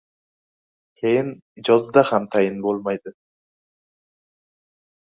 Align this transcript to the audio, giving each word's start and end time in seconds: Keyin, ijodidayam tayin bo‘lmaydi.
Keyin, 1.01 1.29
ijodidayam 1.63 2.27
tayin 2.37 2.59
bo‘lmaydi. 2.65 3.17